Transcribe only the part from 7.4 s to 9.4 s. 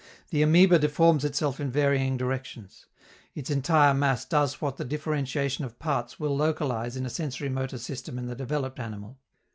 motor system in the developed animal.